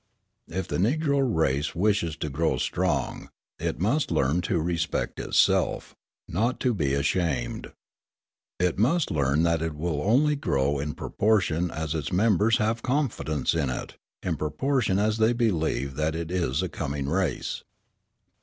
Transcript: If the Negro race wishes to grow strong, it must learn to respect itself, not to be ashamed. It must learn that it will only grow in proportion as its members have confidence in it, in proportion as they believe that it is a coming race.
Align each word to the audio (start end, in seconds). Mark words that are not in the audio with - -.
If 0.47 0.67
the 0.67 0.79
Negro 0.79 1.21
race 1.21 1.75
wishes 1.75 2.15
to 2.15 2.29
grow 2.31 2.57
strong, 2.57 3.29
it 3.59 3.79
must 3.79 4.09
learn 4.09 4.41
to 4.49 4.59
respect 4.59 5.19
itself, 5.19 5.95
not 6.27 6.59
to 6.61 6.73
be 6.73 6.95
ashamed. 6.95 7.71
It 8.59 8.79
must 8.79 9.11
learn 9.11 9.43
that 9.43 9.61
it 9.61 9.75
will 9.75 10.01
only 10.01 10.35
grow 10.35 10.79
in 10.79 10.95
proportion 10.95 11.69
as 11.69 11.93
its 11.93 12.11
members 12.11 12.57
have 12.57 12.81
confidence 12.81 13.53
in 13.53 13.69
it, 13.69 13.95
in 14.23 14.37
proportion 14.37 14.97
as 14.97 15.19
they 15.19 15.33
believe 15.33 15.93
that 15.97 16.15
it 16.15 16.31
is 16.31 16.63
a 16.63 16.67
coming 16.67 17.07
race. 17.07 17.63